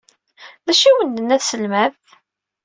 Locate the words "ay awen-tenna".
0.87-1.37